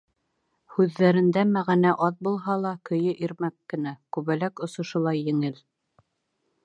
Һүҙҙәрендә 0.75 1.43
мәғәнә 1.49 1.91
аҙ 2.07 2.17
булһа 2.27 2.55
ла, 2.63 2.71
көйө 2.91 3.13
ирмәк 3.27 3.57
кенә, 3.75 3.93
күбәләк 4.17 4.65
осошолай 4.69 5.25
еңел. 5.29 5.61